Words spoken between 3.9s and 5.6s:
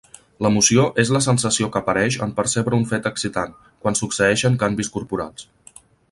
succeeixen canvis corporals.